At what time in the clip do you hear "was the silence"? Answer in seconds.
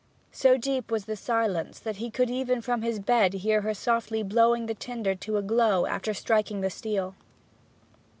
0.89-1.77